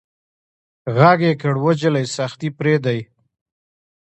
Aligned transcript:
غږ 0.97 1.19
يې 1.27 1.33
کړ 1.41 1.53
وه 1.63 1.73
جلۍ 1.81 2.05
سختي 2.17 2.49
پرېدئ. 2.57 2.99